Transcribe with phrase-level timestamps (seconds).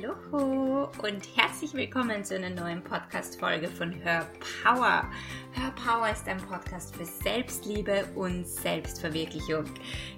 [0.00, 4.26] Hallo und herzlich willkommen zu einer neuen Podcast-Folge von Hör
[4.62, 5.10] Power.
[5.52, 9.64] Hör Power ist ein Podcast für Selbstliebe und Selbstverwirklichung.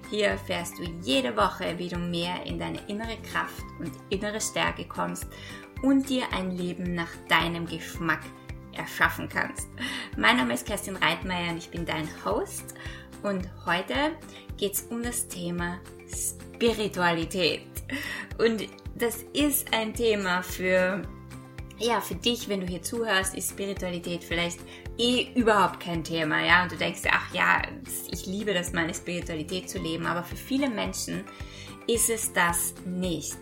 [0.09, 4.85] Hier erfährst du jede Woche, wie du mehr in deine innere Kraft und innere Stärke
[4.85, 5.27] kommst
[5.81, 8.21] und dir ein Leben nach deinem Geschmack
[8.73, 9.67] erschaffen kannst.
[10.15, 12.75] Mein Name ist Kerstin Reitmeier und ich bin dein Host.
[13.21, 13.95] Und heute
[14.57, 17.63] geht es um das Thema Spiritualität.
[18.37, 21.01] Und das ist ein Thema für,
[21.77, 24.59] ja, für dich, wenn du hier zuhörst, ist Spiritualität vielleicht
[24.97, 27.61] eh überhaupt kein Thema, ja, und du denkst, ach ja,
[28.11, 31.23] ich liebe das, meine Spiritualität zu leben, aber für viele Menschen
[31.87, 33.37] ist es das nicht.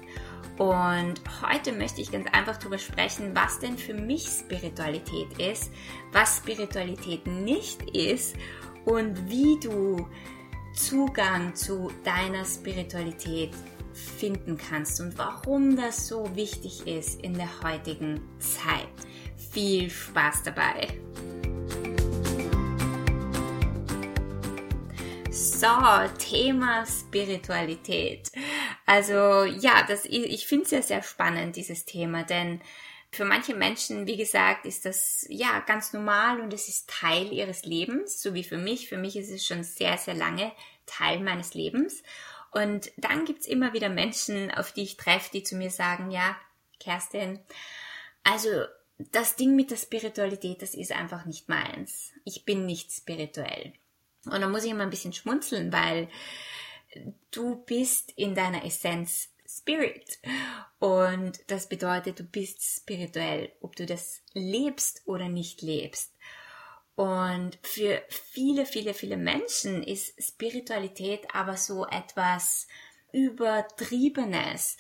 [0.58, 5.72] Und heute möchte ich ganz einfach darüber sprechen, was denn für mich Spiritualität ist,
[6.12, 8.36] was Spiritualität nicht ist
[8.86, 10.08] und wie du
[10.74, 13.52] Zugang zu deiner Spiritualität
[13.94, 18.88] finden kannst und warum das so wichtig ist in der heutigen Zeit.
[19.52, 20.88] Viel Spaß dabei!
[25.30, 25.68] So,
[26.18, 28.32] Thema Spiritualität.
[28.86, 32.62] Also ja, das, ich finde es ja sehr spannend, dieses Thema, denn
[33.14, 37.66] für manche Menschen, wie gesagt, ist das ja ganz normal und es ist Teil ihres
[37.66, 38.88] Lebens, so wie für mich.
[38.88, 40.52] Für mich ist es schon sehr, sehr lange
[40.86, 42.04] Teil meines Lebens.
[42.52, 46.38] Und dann gibt's immer wieder Menschen, auf die ich treffe, die zu mir sagen, ja,
[46.80, 47.40] Kerstin,
[48.24, 48.66] also
[48.98, 52.12] das Ding mit der Spiritualität, das ist einfach nicht meins.
[52.26, 53.74] Ich bin nicht spirituell.
[54.26, 56.10] Und da muss ich immer ein bisschen schmunzeln, weil
[57.32, 60.20] du bist in deiner Essenz Spirit.
[60.80, 66.16] Und das bedeutet, du bist spirituell, ob du das lebst oder nicht lebst.
[67.02, 72.68] Und für viele, viele, viele Menschen ist Spiritualität aber so etwas
[73.12, 74.78] Übertriebenes.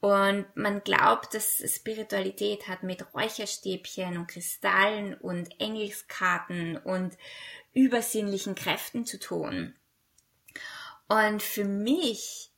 [0.00, 7.16] Und man glaubt, dass Spiritualität hat mit Räucherstäbchen und Kristallen und Engelskarten und
[7.72, 9.76] übersinnlichen Kräften zu tun.
[11.06, 12.51] Und für mich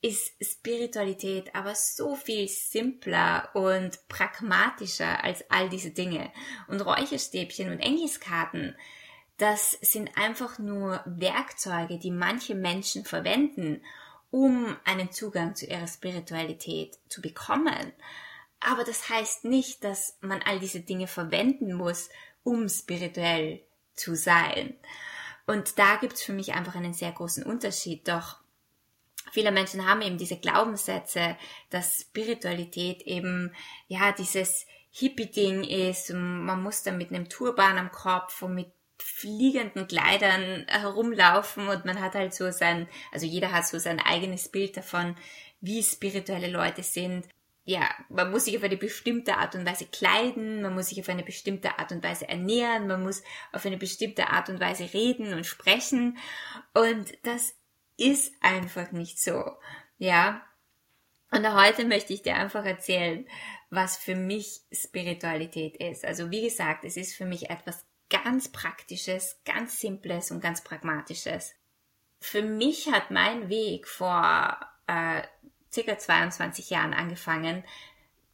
[0.00, 6.32] ist Spiritualität aber so viel simpler und pragmatischer als all diese Dinge.
[6.68, 8.76] Und Räucherstäbchen und Engelskarten,
[9.38, 13.82] das sind einfach nur Werkzeuge, die manche Menschen verwenden,
[14.30, 17.92] um einen Zugang zu ihrer Spiritualität zu bekommen.
[18.60, 22.08] Aber das heißt nicht, dass man all diese Dinge verwenden muss,
[22.42, 23.62] um spirituell
[23.94, 24.74] zu sein.
[25.46, 28.06] Und da gibt's für mich einfach einen sehr großen Unterschied.
[28.08, 28.36] Doch
[29.32, 31.36] viele Menschen haben eben diese Glaubenssätze,
[31.70, 33.54] dass Spiritualität eben,
[33.88, 36.12] ja, dieses Hippie-Ding ist.
[36.12, 42.00] Man muss dann mit einem Turban am Kopf und mit fliegenden Kleidern herumlaufen und man
[42.00, 45.16] hat halt so sein, also jeder hat so sein eigenes Bild davon,
[45.60, 47.26] wie spirituelle Leute sind.
[47.64, 51.08] Ja, man muss sich auf eine bestimmte Art und Weise kleiden, man muss sich auf
[51.10, 53.22] eine bestimmte Art und Weise ernähren, man muss
[53.52, 56.16] auf eine bestimmte Art und Weise reden und sprechen.
[56.72, 57.54] Und das
[57.98, 59.56] ist einfach nicht so.
[59.98, 60.42] Ja.
[61.30, 63.26] Und heute möchte ich dir einfach erzählen,
[63.68, 66.06] was für mich Spiritualität ist.
[66.06, 71.54] Also wie gesagt, es ist für mich etwas ganz Praktisches, ganz Simples und ganz Pragmatisches.
[72.20, 75.22] Für mich hat mein Weg vor äh,
[75.70, 77.62] circa 22 Jahren angefangen.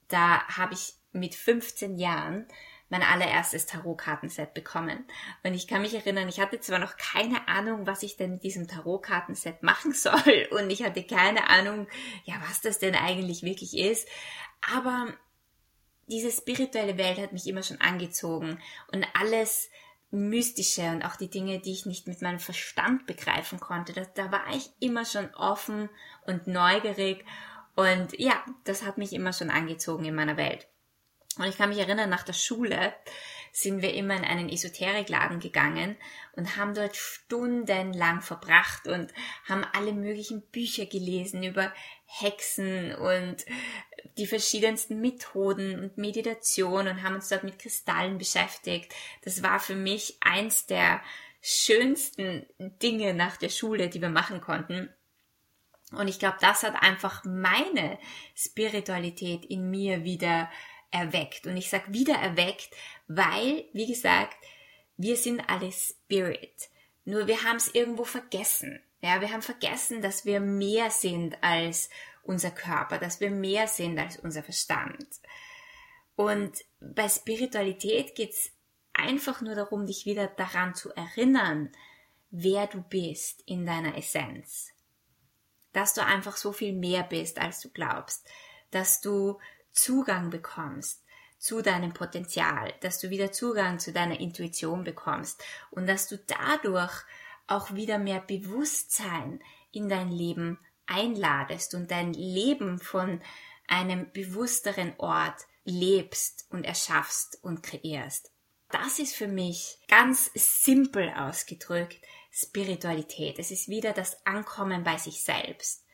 [0.08, 2.46] Da habe ich mit 15 Jahren
[2.88, 5.06] mein allererstes Tarotkartenset bekommen.
[5.42, 8.42] Und ich kann mich erinnern, ich hatte zwar noch keine Ahnung, was ich denn mit
[8.42, 10.48] diesem Tarotkartenset machen soll.
[10.50, 11.86] Und ich hatte keine Ahnung,
[12.24, 14.08] ja, was das denn eigentlich wirklich ist.
[14.74, 15.08] Aber
[16.06, 18.60] diese spirituelle Welt hat mich immer schon angezogen.
[18.92, 19.70] Und alles,
[20.10, 23.92] Mystische und auch die Dinge, die ich nicht mit meinem Verstand begreifen konnte.
[23.92, 25.88] Da, da war ich immer schon offen
[26.24, 27.24] und neugierig
[27.76, 30.68] und ja, das hat mich immer schon angezogen in meiner Welt.
[31.38, 32.94] Und ich kann mich erinnern, nach der Schule
[33.52, 35.96] sind wir immer in einen Esoterikladen gegangen
[36.32, 39.12] und haben dort stundenlang verbracht und
[39.48, 41.72] haben alle möglichen Bücher gelesen über
[42.06, 43.44] Hexen und
[44.18, 48.92] die verschiedensten Methoden und Meditation und haben uns dort mit Kristallen beschäftigt.
[49.22, 51.00] Das war für mich eins der
[51.40, 54.88] schönsten Dinge nach der Schule, die wir machen konnten.
[55.92, 57.98] Und ich glaube, das hat einfach meine
[58.34, 60.50] Spiritualität in mir wieder
[60.94, 61.46] erweckt.
[61.46, 62.70] Und ich sage wieder erweckt,
[63.08, 64.36] weil, wie gesagt,
[64.96, 66.70] wir sind alle Spirit.
[67.04, 68.80] Nur wir haben es irgendwo vergessen.
[69.02, 71.90] Ja, wir haben vergessen, dass wir mehr sind als
[72.22, 75.06] unser Körper, dass wir mehr sind als unser Verstand.
[76.16, 78.52] Und bei Spiritualität geht's
[78.94, 81.70] einfach nur darum, dich wieder daran zu erinnern,
[82.30, 84.70] wer du bist in deiner Essenz.
[85.72, 88.26] Dass du einfach so viel mehr bist, als du glaubst
[88.74, 89.38] dass du
[89.74, 91.04] Zugang bekommst
[91.38, 96.92] zu deinem Potenzial, dass du wieder Zugang zu deiner Intuition bekommst und dass du dadurch
[97.46, 103.20] auch wieder mehr Bewusstsein in dein Leben einladest und dein Leben von
[103.66, 108.30] einem bewussteren Ort lebst und erschaffst und kreierst.
[108.70, 111.98] Das ist für mich ganz simpel ausgedrückt
[112.32, 113.38] Spiritualität.
[113.38, 115.84] Es ist wieder das Ankommen bei sich selbst,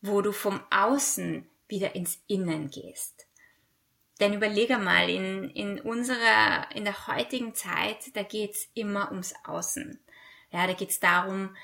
[0.00, 3.26] wo du vom Außen wieder ins Innen gehst.
[4.20, 10.00] Denn überlege mal, in, in unserer, in der heutigen Zeit, da geht's immer ums Außen.
[10.50, 11.54] Ja, da geht's darum,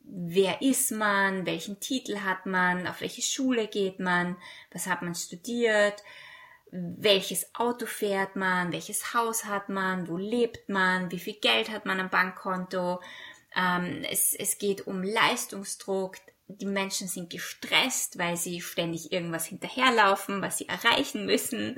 [0.00, 4.36] wer ist man, welchen Titel hat man, auf welche Schule geht man,
[4.72, 6.02] was hat man studiert,
[6.70, 11.86] welches Auto fährt man, welches Haus hat man, wo lebt man, wie viel Geld hat
[11.86, 13.00] man am Bankkonto.
[13.54, 16.16] Ähm, es, es geht um Leistungsdruck,
[16.48, 21.76] die Menschen sind gestresst, weil sie ständig irgendwas hinterherlaufen, was sie erreichen müssen.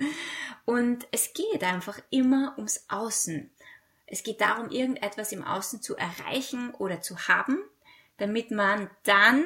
[0.65, 3.51] Und es geht einfach immer ums Außen.
[4.07, 7.59] Es geht darum, irgendetwas im Außen zu erreichen oder zu haben,
[8.17, 9.45] damit man dann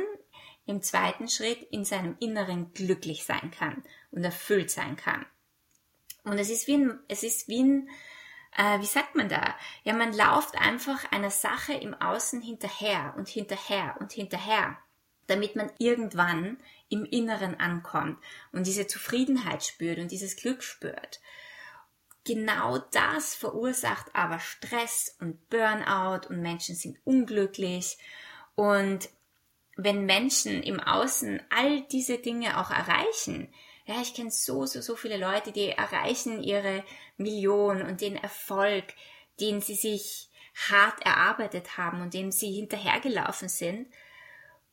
[0.66, 5.24] im zweiten Schritt in seinem Inneren glücklich sein kann und erfüllt sein kann.
[6.24, 7.88] Und es ist wie ein, es ist wie ein,
[8.56, 9.56] äh, wie sagt man da?
[9.84, 14.76] Ja, man lauft einfach einer Sache im Außen hinterher und hinterher und hinterher
[15.28, 16.58] damit man irgendwann
[16.88, 18.18] im Inneren ankommt
[18.52, 21.20] und diese Zufriedenheit spürt und dieses Glück spürt.
[22.24, 27.98] Genau das verursacht aber Stress und Burnout und Menschen sind unglücklich
[28.54, 29.08] und
[29.76, 33.52] wenn Menschen im Außen all diese Dinge auch erreichen,
[33.86, 36.84] ja, ich kenne so, so, so viele Leute, die erreichen ihre
[37.16, 38.84] Million und den Erfolg,
[39.40, 40.28] den sie sich
[40.68, 43.88] hart erarbeitet haben und dem sie hinterhergelaufen sind,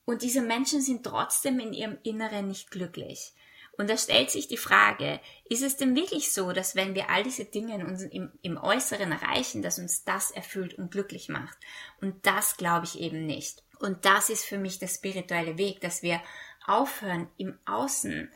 [0.05, 3.33] und diese Menschen sind trotzdem in ihrem Inneren nicht glücklich.
[3.77, 5.19] Und da stellt sich die Frage,
[5.49, 8.57] ist es denn wirklich so, dass wenn wir all diese Dinge in uns, im, im
[8.57, 11.57] Äußeren erreichen, dass uns das erfüllt und glücklich macht?
[11.99, 13.63] Und das glaube ich eben nicht.
[13.79, 16.21] Und das ist für mich der spirituelle Weg, dass wir
[16.65, 18.31] aufhören, im Außen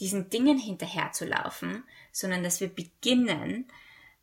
[0.00, 3.70] diesen Dingen hinterherzulaufen, sondern dass wir beginnen,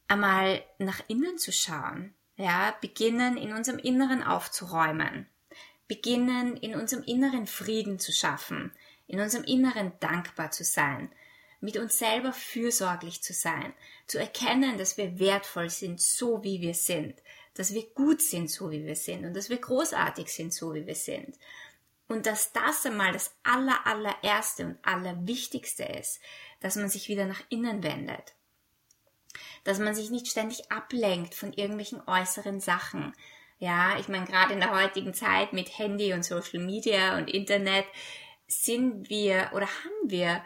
[0.10, 5.28] einmal nach innen zu schauen, ja, beginnen in unserem Inneren aufzuräumen
[5.92, 8.72] beginnen, in unserem Inneren Frieden zu schaffen,
[9.08, 11.12] in unserem Inneren dankbar zu sein,
[11.60, 13.74] mit uns selber fürsorglich zu sein,
[14.08, 17.22] zu erkennen, dass wir wertvoll sind, so wie wir sind,
[17.56, 20.88] dass wir gut sind, so wie wir sind und dass wir großartig sind, so wie
[20.88, 21.38] wir sind.
[22.08, 26.22] Und dass das einmal das aller, allererste und allerwichtigste ist,
[26.62, 28.34] dass man sich wieder nach innen wendet.
[29.66, 33.14] Dass man sich nicht ständig ablenkt von irgendwelchen äußeren Sachen,
[33.62, 37.86] ja, ich meine, gerade in der heutigen Zeit mit Handy und Social Media und Internet
[38.48, 40.44] sind wir oder haben wir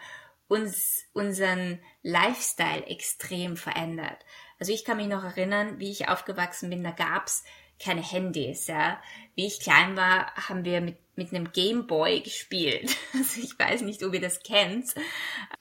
[0.49, 4.17] uns unseren Lifestyle extrem verändert.
[4.59, 7.45] Also ich kann mich noch erinnern, wie ich aufgewachsen bin, da gab's
[7.81, 9.01] keine Handys, ja.
[9.35, 12.97] Wie ich klein war, haben wir mit, mit einem Gameboy gespielt.
[13.13, 14.93] Also ich weiß nicht, ob ihr das kennt.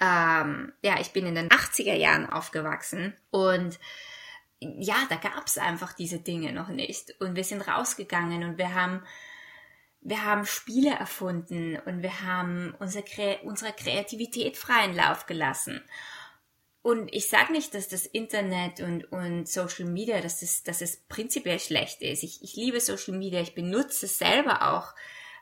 [0.00, 3.78] Ähm, ja, ich bin in den 80er Jahren aufgewachsen und
[4.78, 7.14] ja, da gab es einfach diese Dinge noch nicht.
[7.20, 9.02] Und wir sind rausgegangen und wir haben,
[10.00, 15.82] wir haben Spiele erfunden und wir haben unsere, unserer Kreativität freien Lauf gelassen.
[16.82, 20.98] Und ich sage nicht, dass das Internet und, und Social Media, dass es, dass es
[21.08, 22.22] prinzipiell schlecht ist.
[22.22, 24.94] Ich, ich liebe Social Media, ich benutze es selber auch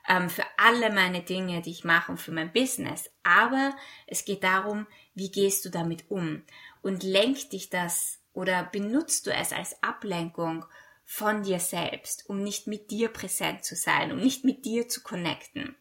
[0.08, 3.10] ähm, für alle meine Dinge, die ich mache und für mein Business.
[3.24, 3.74] Aber
[4.06, 6.44] es geht darum, wie gehst du damit um?
[6.80, 10.64] Und lenkt dich das oder benutzt du es als Ablenkung
[11.04, 15.02] von dir selbst, um nicht mit dir präsent zu sein, um nicht mit dir zu
[15.02, 15.76] connecten?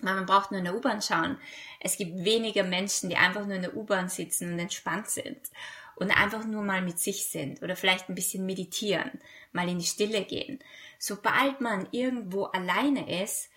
[0.00, 1.38] Man braucht nur in der U-Bahn schauen.
[1.78, 5.38] Es gibt weniger Menschen, die einfach nur in der U-Bahn sitzen und entspannt sind
[5.96, 9.20] und einfach nur mal mit sich sind oder vielleicht ein bisschen meditieren,
[9.52, 10.58] mal in die Stille gehen.
[10.98, 13.49] Sobald man irgendwo alleine ist,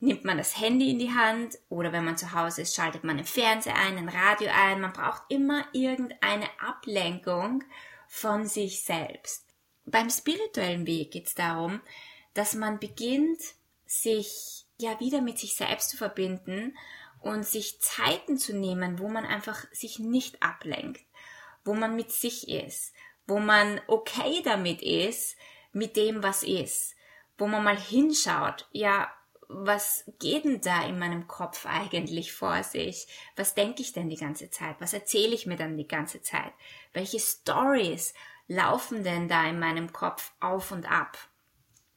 [0.00, 3.16] nimmt man das Handy in die Hand oder wenn man zu Hause ist, schaltet man
[3.16, 4.80] den Fernseher ein, ein Radio ein.
[4.80, 7.64] Man braucht immer irgendeine Ablenkung
[8.06, 9.44] von sich selbst.
[9.84, 11.80] Beim spirituellen Weg geht es darum,
[12.34, 13.40] dass man beginnt,
[13.86, 16.76] sich ja wieder mit sich selbst zu verbinden
[17.20, 21.02] und sich Zeiten zu nehmen, wo man einfach sich nicht ablenkt,
[21.64, 22.92] wo man mit sich ist,
[23.26, 25.36] wo man okay damit ist,
[25.72, 26.94] mit dem, was ist,
[27.36, 29.10] wo man mal hinschaut, ja,
[29.48, 33.08] was geht denn da in meinem Kopf eigentlich vor sich?
[33.34, 34.76] Was denke ich denn die ganze Zeit?
[34.78, 36.52] Was erzähle ich mir dann die ganze Zeit?
[36.92, 38.12] Welche Stories
[38.46, 41.16] laufen denn da in meinem Kopf auf und ab?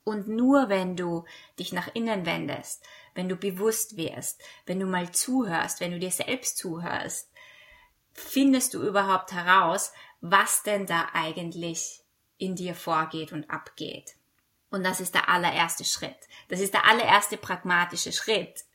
[0.04, 1.26] Und nur wenn du
[1.60, 6.10] dich nach innen wendest, wenn du bewusst wirst, wenn du mal zuhörst, wenn du dir
[6.10, 7.30] selbst zuhörst,
[8.14, 9.92] findest du überhaupt heraus,
[10.22, 12.04] was denn da eigentlich
[12.38, 14.16] in dir vorgeht und abgeht.
[14.72, 16.18] Und das ist der allererste Schritt.
[16.48, 18.66] Das ist der allererste pragmatische Schritt,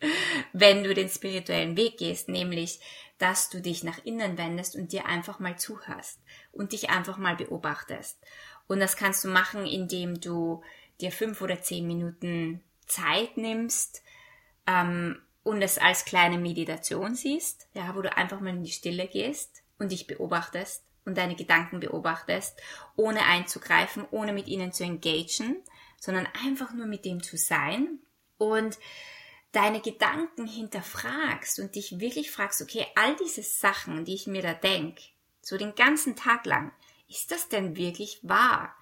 [0.53, 2.81] wenn du den spirituellen Weg gehst, nämlich,
[3.19, 6.21] dass du dich nach innen wendest und dir einfach mal zuhörst
[6.53, 8.19] und dich einfach mal beobachtest.
[8.67, 10.63] Und das kannst du machen, indem du
[11.01, 14.03] dir fünf oder zehn Minuten Zeit nimmst
[14.67, 19.09] ähm, und es als kleine Meditation siehst, ja, wo du einfach mal in die Stille
[19.09, 22.61] gehst und dich beobachtest und deine Gedanken beobachtest,
[22.97, 25.63] ohne einzugreifen, ohne mit ihnen zu engagen,
[25.99, 28.01] sondern einfach nur mit dem zu sein
[28.39, 28.79] und
[29.53, 34.53] deine Gedanken hinterfragst und dich wirklich fragst, okay, all diese Sachen, die ich mir da
[34.53, 34.99] denk,
[35.41, 36.73] so den ganzen Tag lang,
[37.09, 38.75] ist das denn wirklich wahr?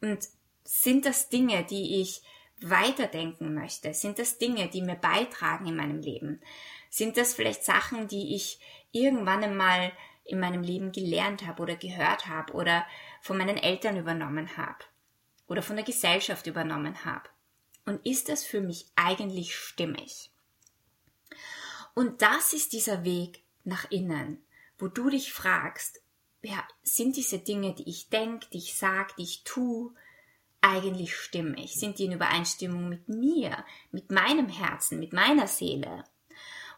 [0.00, 0.28] Und
[0.64, 2.22] sind das Dinge, die ich
[2.60, 3.94] weiterdenken möchte?
[3.94, 6.40] Sind das Dinge, die mir beitragen in meinem Leben?
[6.90, 8.60] Sind das vielleicht Sachen, die ich
[8.92, 9.92] irgendwann einmal
[10.24, 12.86] in meinem Leben gelernt habe oder gehört habe oder
[13.20, 14.84] von meinen Eltern übernommen habe?
[15.50, 17.28] Oder von der Gesellschaft übernommen habe.
[17.84, 20.30] Und ist das für mich eigentlich stimmig?
[21.92, 24.42] Und das ist dieser Weg nach innen,
[24.78, 26.00] wo du dich fragst,
[26.42, 29.92] ja, sind diese Dinge, die ich denke, die ich sage, die ich tue,
[30.60, 31.74] eigentlich stimmig?
[31.74, 36.04] Sind die in Übereinstimmung mit mir, mit meinem Herzen, mit meiner Seele?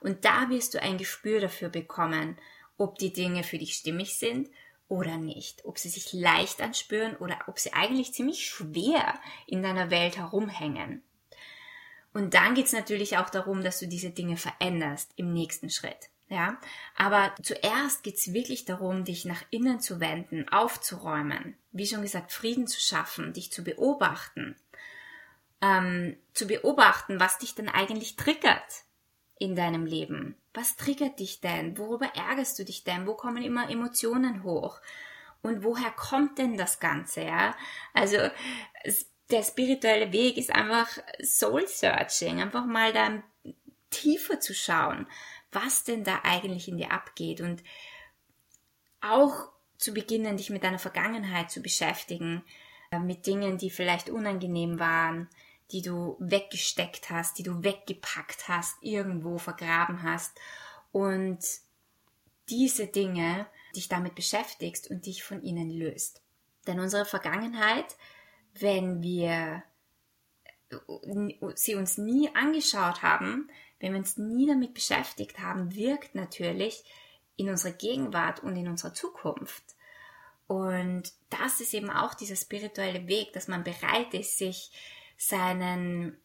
[0.00, 2.38] Und da wirst du ein Gespür dafür bekommen,
[2.78, 4.48] ob die Dinge für dich stimmig sind
[4.88, 9.90] oder nicht, ob sie sich leicht anspüren oder ob sie eigentlich ziemlich schwer in deiner
[9.90, 11.02] Welt herumhängen.
[12.12, 16.10] Und dann geht es natürlich auch darum, dass du diese Dinge veränderst im nächsten Schritt.
[16.28, 16.58] Ja,
[16.96, 22.32] aber zuerst geht es wirklich darum, dich nach innen zu wenden, aufzuräumen, wie schon gesagt,
[22.32, 24.56] Frieden zu schaffen, dich zu beobachten,
[25.60, 28.84] ähm, zu beobachten, was dich denn eigentlich triggert
[29.42, 30.36] in deinem Leben?
[30.54, 31.76] Was triggert dich denn?
[31.76, 33.06] Worüber ärgerst du dich denn?
[33.06, 34.80] Wo kommen immer Emotionen hoch?
[35.42, 37.56] Und woher kommt denn das Ganze, ja?
[37.92, 38.18] Also,
[39.30, 40.88] der spirituelle Weg ist einfach
[41.20, 43.20] Soul Searching, einfach mal da
[43.90, 45.08] tiefer zu schauen,
[45.50, 47.64] was denn da eigentlich in dir abgeht und
[49.00, 52.44] auch zu beginnen, dich mit deiner Vergangenheit zu beschäftigen,
[52.92, 55.28] äh, mit Dingen, die vielleicht unangenehm waren,
[55.72, 60.38] die du weggesteckt hast, die du weggepackt hast, irgendwo vergraben hast
[60.92, 61.38] und
[62.48, 66.20] diese Dinge dich damit beschäftigst und dich von ihnen löst.
[66.66, 67.96] Denn unsere Vergangenheit,
[68.54, 69.62] wenn wir
[71.54, 73.50] sie uns nie angeschaut haben,
[73.80, 76.84] wenn wir uns nie damit beschäftigt haben, wirkt natürlich
[77.36, 79.62] in unserer Gegenwart und in unserer Zukunft.
[80.46, 84.70] Und das ist eben auch dieser spirituelle Weg, dass man bereit ist, sich
[85.28, 86.16] seinen,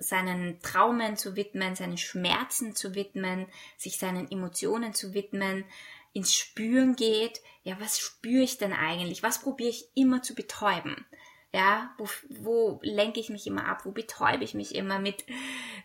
[0.00, 5.64] seinen Traumen zu widmen, seinen Schmerzen zu widmen, sich seinen Emotionen zu widmen,
[6.12, 9.22] ins Spüren geht, ja, was spüre ich denn eigentlich?
[9.22, 11.06] Was probiere ich immer zu betäuben?
[11.52, 13.84] Ja, wo, wo lenke ich mich immer ab?
[13.84, 15.24] Wo betäube ich mich immer mit?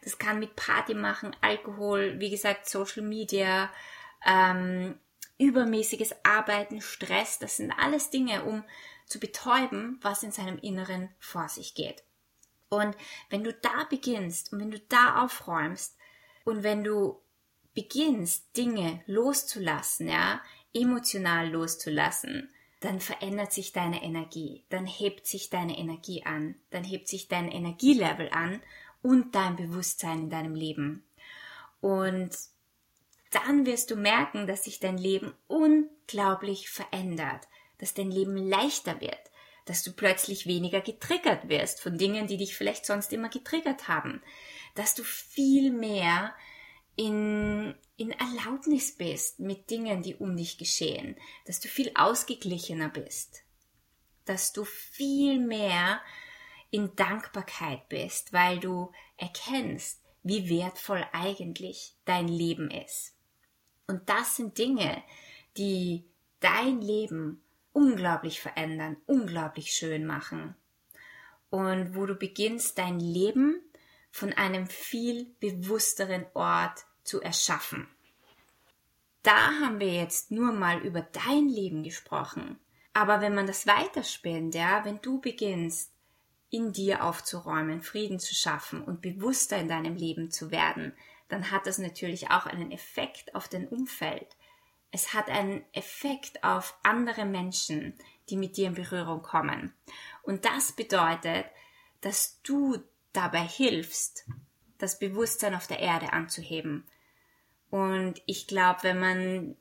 [0.03, 3.71] Das kann mit Party machen, Alkohol, wie gesagt, Social Media,
[4.25, 4.99] ähm,
[5.37, 7.37] übermäßiges Arbeiten, Stress.
[7.37, 8.63] Das sind alles Dinge, um
[9.05, 12.03] zu betäuben, was in seinem Inneren vor sich geht.
[12.69, 12.95] Und
[13.29, 15.97] wenn du da beginnst und wenn du da aufräumst
[16.45, 17.19] und wenn du
[17.73, 20.41] beginnst, Dinge loszulassen, ja,
[20.73, 22.49] emotional loszulassen,
[22.79, 27.49] dann verändert sich deine Energie, dann hebt sich deine Energie an, dann hebt sich dein
[27.49, 28.61] Energielevel an
[29.01, 31.03] und dein Bewusstsein in deinem Leben.
[31.81, 32.31] Und
[33.31, 37.47] dann wirst du merken, dass sich dein Leben unglaublich verändert,
[37.77, 39.28] dass dein Leben leichter wird,
[39.65, 44.21] dass du plötzlich weniger getriggert wirst von Dingen, die dich vielleicht sonst immer getriggert haben,
[44.75, 46.33] dass du viel mehr
[46.95, 53.43] in, in Erlaubnis bist mit Dingen, die um dich geschehen, dass du viel ausgeglichener bist,
[54.25, 56.01] dass du viel mehr
[56.71, 63.15] in Dankbarkeit bist, weil du erkennst, wie wertvoll eigentlich dein Leben ist.
[63.87, 65.01] Und das sind Dinge,
[65.57, 66.05] die
[66.39, 70.55] dein Leben unglaublich verändern, unglaublich schön machen.
[71.49, 73.61] Und wo du beginnst, dein Leben
[74.11, 77.87] von einem viel bewussteren Ort zu erschaffen.
[79.23, 82.59] Da haben wir jetzt nur mal über dein Leben gesprochen.
[82.93, 85.91] Aber wenn man das weiterspinnt, ja, wenn du beginnst,
[86.49, 90.93] in dir aufzuräumen, Frieden zu schaffen und bewusster in deinem Leben zu werden,
[91.27, 94.35] dann hat das natürlich auch einen Effekt auf dein Umfeld
[94.91, 97.93] es hat einen Effekt auf andere Menschen,
[98.29, 99.73] die mit dir in Berührung kommen.
[100.23, 101.45] Und das bedeutet,
[102.01, 102.77] dass du
[103.13, 104.25] dabei hilfst,
[104.77, 106.85] das Bewusstsein auf der Erde anzuheben.
[107.69, 109.55] Und ich glaube, wenn man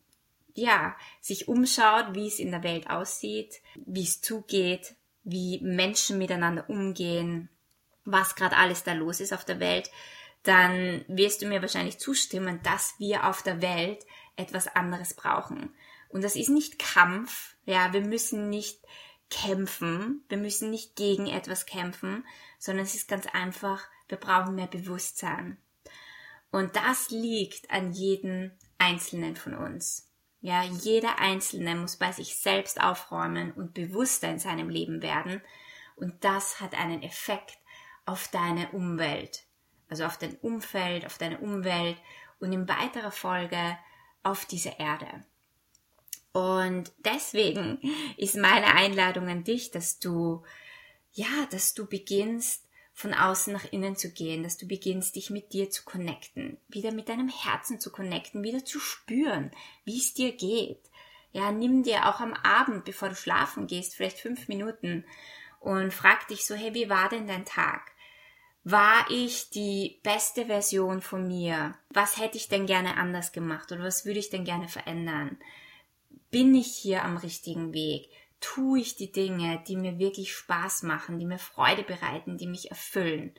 [0.54, 4.94] ja sich umschaut, wie es in der Welt aussieht, wie es zugeht,
[5.25, 7.49] wie Menschen miteinander umgehen,
[8.04, 9.90] was gerade alles da los ist auf der Welt,
[10.42, 14.06] dann wirst du mir wahrscheinlich zustimmen, dass wir auf der Welt
[14.38, 15.75] etwas anderes brauchen.
[16.09, 18.80] Und das ist nicht Kampf, ja, wir müssen nicht
[19.30, 22.25] kämpfen, wir müssen nicht gegen etwas kämpfen,
[22.59, 25.59] sondern es ist ganz einfach, wir brauchen mehr Bewusstsein.
[26.50, 30.11] Und das liegt an jedem Einzelnen von uns.
[30.40, 35.42] Ja, jeder Einzelne muss bei sich selbst aufräumen und bewusster in seinem Leben werden.
[35.97, 37.59] Und das hat einen Effekt
[38.07, 39.45] auf deine Umwelt.
[39.90, 41.99] Also auf dein Umfeld, auf deine Umwelt
[42.38, 43.76] und in weiterer Folge
[44.30, 45.06] auf diese Erde.
[46.32, 47.80] Und deswegen
[48.16, 50.44] ist meine Einladung an dich, dass du,
[51.12, 52.64] ja, dass du beginnst,
[52.99, 56.90] von außen nach innen zu gehen, dass du beginnst, dich mit dir zu connecten, wieder
[56.90, 59.52] mit deinem Herzen zu connecten, wieder zu spüren,
[59.85, 60.80] wie es dir geht.
[61.30, 65.04] Ja, nimm dir auch am Abend, bevor du schlafen gehst, vielleicht fünf Minuten
[65.61, 67.92] und frag dich so, hey, wie war denn dein Tag?
[68.65, 71.75] War ich die beste Version von mir?
[71.91, 75.38] Was hätte ich denn gerne anders gemacht oder was würde ich denn gerne verändern?
[76.31, 78.11] Bin ich hier am richtigen Weg?
[78.41, 82.71] tue ich die Dinge, die mir wirklich Spaß machen, die mir Freude bereiten, die mich
[82.71, 83.35] erfüllen?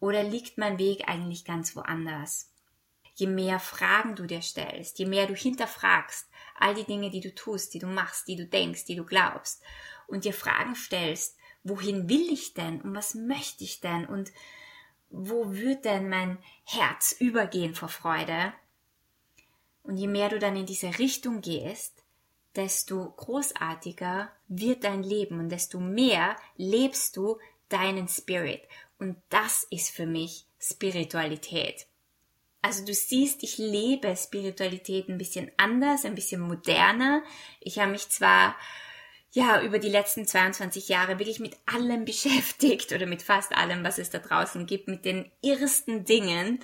[0.00, 2.50] Oder liegt mein Weg eigentlich ganz woanders?
[3.14, 7.34] Je mehr Fragen du dir stellst, je mehr du hinterfragst, all die Dinge, die du
[7.34, 9.62] tust, die du machst, die du denkst, die du glaubst,
[10.08, 14.30] und dir Fragen stellst, wohin will ich denn und was möchte ich denn und
[15.10, 18.52] wo wird denn mein Herz übergehen vor Freude?
[19.82, 22.02] Und je mehr du dann in diese Richtung gehst,
[22.56, 28.62] desto großartiger wird dein Leben und desto mehr lebst du deinen Spirit.
[28.98, 31.86] Und das ist für mich Spiritualität.
[32.62, 37.22] Also du siehst, ich lebe Spiritualität ein bisschen anders, ein bisschen moderner.
[37.60, 38.56] Ich habe mich zwar
[39.34, 43.98] ja über die letzten 22 Jahre wirklich mit allem beschäftigt oder mit fast allem, was
[43.98, 46.60] es da draußen gibt, mit den irrsten Dingen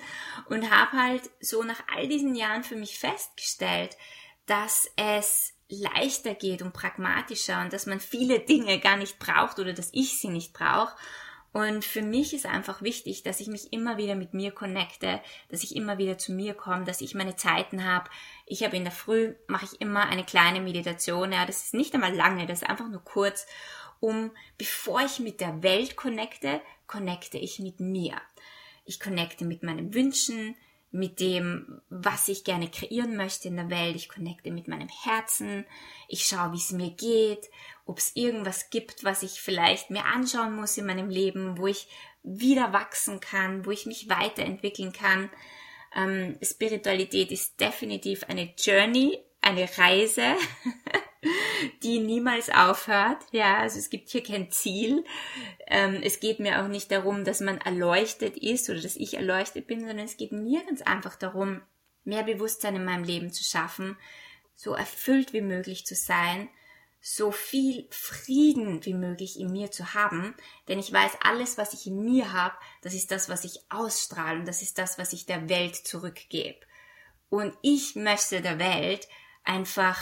[0.49, 3.97] und habe halt so nach all diesen Jahren für mich festgestellt,
[4.45, 9.73] dass es leichter geht und pragmatischer und dass man viele Dinge gar nicht braucht oder
[9.73, 10.95] dass ich sie nicht brauche.
[11.53, 15.63] Und für mich ist einfach wichtig, dass ich mich immer wieder mit mir connecte, dass
[15.63, 18.09] ich immer wieder zu mir komme, dass ich meine Zeiten habe.
[18.45, 21.33] Ich habe in der Früh, mache ich immer eine kleine Meditation.
[21.33, 23.47] Ja, das ist nicht einmal lange, das ist einfach nur kurz,
[23.99, 28.15] um, bevor ich mit der Welt connecte, connecte ich mit mir.
[28.85, 30.55] Ich connecte mit meinen Wünschen,
[30.91, 33.95] mit dem, was ich gerne kreieren möchte in der Welt.
[33.95, 35.65] Ich connecte mit meinem Herzen.
[36.07, 37.49] Ich schaue, wie es mir geht,
[37.85, 41.87] ob es irgendwas gibt, was ich vielleicht mir anschauen muss in meinem Leben, wo ich
[42.23, 45.29] wieder wachsen kann, wo ich mich weiterentwickeln kann.
[45.95, 50.35] Ähm, Spiritualität ist definitiv eine Journey, eine Reise.
[51.83, 53.23] die niemals aufhört.
[53.31, 55.03] Ja, also es gibt hier kein Ziel.
[55.67, 59.67] Ähm, es geht mir auch nicht darum, dass man erleuchtet ist oder dass ich erleuchtet
[59.67, 61.61] bin, sondern es geht mir ganz einfach darum,
[62.03, 63.97] mehr Bewusstsein in meinem Leben zu schaffen,
[64.55, 66.49] so erfüllt wie möglich zu sein,
[66.99, 70.35] so viel Frieden wie möglich in mir zu haben,
[70.67, 74.39] denn ich weiß, alles, was ich in mir habe, das ist das, was ich ausstrahle
[74.39, 76.59] und das ist das, was ich der Welt zurückgebe.
[77.29, 79.07] Und ich möchte der Welt
[79.43, 79.99] einfach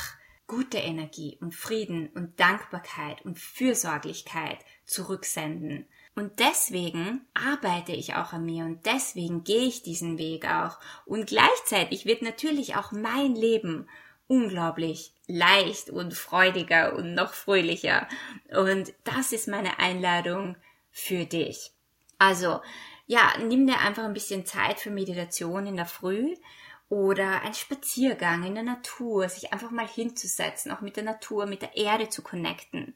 [0.48, 5.88] gute Energie und Frieden und Dankbarkeit und Fürsorglichkeit zurücksenden.
[6.16, 10.80] Und deswegen arbeite ich auch an mir und deswegen gehe ich diesen Weg auch.
[11.06, 13.88] Und gleichzeitig wird natürlich auch mein Leben
[14.28, 18.08] unglaublich leicht und freudiger und noch fröhlicher.
[18.50, 20.58] Und das ist meine Einladung
[20.92, 21.72] für dich.
[22.18, 22.60] Also,
[23.06, 26.36] ja, nimm dir einfach ein bisschen Zeit für Meditation in der Früh
[26.90, 31.62] oder ein Spaziergang in der Natur, sich einfach mal hinzusetzen, auch mit der Natur, mit
[31.62, 32.96] der Erde zu connecten.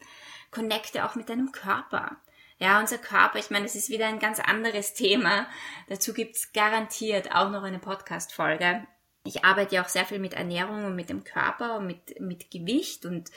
[0.51, 2.17] Connecte auch mit deinem Körper.
[2.57, 5.47] Ja, unser Körper, ich meine, es ist wieder ein ganz anderes Thema.
[5.89, 8.87] Dazu gibt's garantiert auch noch eine Podcast-Folge.
[9.25, 12.51] Ich arbeite ja auch sehr viel mit Ernährung und mit dem Körper und mit, mit
[12.51, 13.31] Gewicht und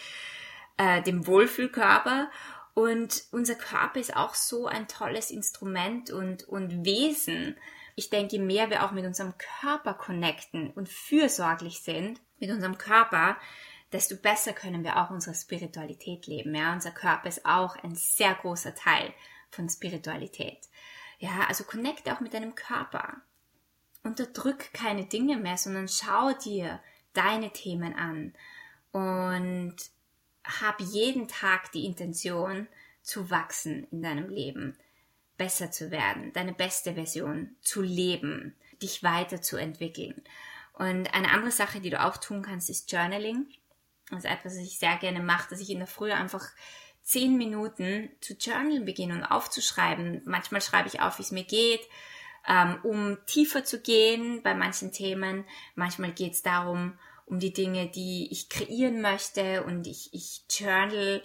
[0.79, 2.31] äh, dem Wohlfühlkörper.
[2.75, 7.57] Und unser Körper ist auch so ein tolles Instrument und, und Wesen,
[7.96, 12.76] ich denke, je mehr wir auch mit unserem Körper connecten und fürsorglich sind mit unserem
[12.76, 13.38] Körper,
[13.90, 16.54] desto besser können wir auch unsere Spiritualität leben.
[16.54, 19.14] Ja, unser Körper ist auch ein sehr großer Teil
[19.50, 20.59] von Spiritualität.
[21.18, 23.22] Ja, also connecte auch mit deinem Körper.
[24.02, 26.80] Unterdrück keine Dinge mehr, sondern schau dir
[27.14, 28.35] deine Themen an
[28.92, 29.76] und
[30.44, 32.68] hab jeden Tag die Intention
[33.02, 34.76] zu wachsen in deinem Leben
[35.37, 40.22] besser zu werden, deine beste Version zu leben, dich weiterzuentwickeln.
[40.72, 43.46] Und eine andere Sache, die du auch tun kannst, ist Journaling.
[44.11, 46.44] Das ist etwas, was ich sehr gerne mache, dass ich in der Früh einfach
[47.03, 50.22] zehn Minuten zu journalen beginne und aufzuschreiben.
[50.25, 51.88] Manchmal schreibe ich auf, wie es mir geht,
[52.46, 55.44] ähm, um tiefer zu gehen bei manchen Themen.
[55.75, 61.22] Manchmal geht es darum, um die Dinge, die ich kreieren möchte und ich, ich journal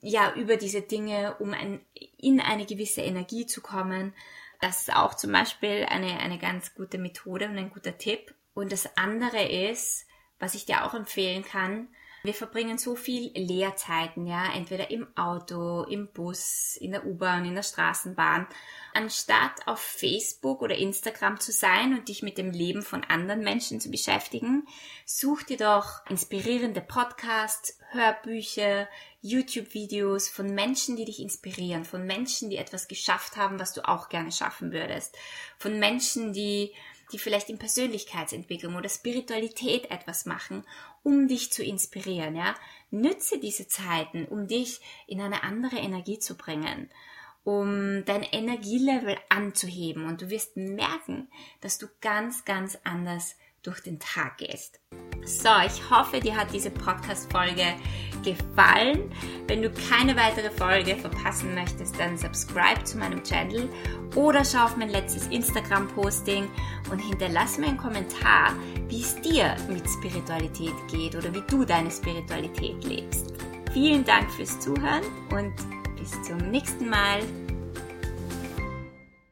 [0.00, 1.80] ja über diese Dinge, um ein,
[2.18, 4.14] in eine gewisse Energie zu kommen.
[4.60, 8.34] Das ist auch zum Beispiel eine, eine ganz gute Methode und ein guter Tipp.
[8.54, 10.06] Und das andere ist,
[10.38, 11.88] was ich dir auch empfehlen kann,
[12.26, 17.54] wir verbringen so viel Leerzeiten, ja, entweder im Auto, im Bus, in der U-Bahn, in
[17.54, 18.46] der Straßenbahn.
[18.92, 23.80] Anstatt auf Facebook oder Instagram zu sein und dich mit dem Leben von anderen Menschen
[23.80, 24.66] zu beschäftigen,
[25.04, 28.88] such dir doch inspirierende Podcasts, Hörbücher,
[29.22, 34.08] YouTube-Videos von Menschen, die dich inspirieren, von Menschen, die etwas geschafft haben, was du auch
[34.08, 35.16] gerne schaffen würdest,
[35.58, 36.72] von Menschen, die
[37.12, 40.64] die vielleicht in Persönlichkeitsentwicklung oder Spiritualität etwas machen,
[41.02, 42.54] um dich zu inspirieren, ja.
[42.90, 46.90] Nütze diese Zeiten, um dich in eine andere Energie zu bringen,
[47.44, 51.28] um dein Energielevel anzuheben und du wirst merken,
[51.60, 53.36] dass du ganz, ganz anders
[53.66, 54.80] durch den Tag gehst.
[55.24, 57.74] So, ich hoffe, dir hat diese Podcast-Folge
[58.22, 59.10] gefallen.
[59.48, 63.68] Wenn du keine weitere Folge verpassen möchtest, dann subscribe zu meinem Channel
[64.14, 66.48] oder schau auf mein letztes Instagram-Posting
[66.90, 68.54] und hinterlass mir einen Kommentar,
[68.88, 73.34] wie es dir mit Spiritualität geht oder wie du deine Spiritualität lebst.
[73.72, 75.54] Vielen Dank fürs Zuhören und
[75.98, 77.20] bis zum nächsten Mal.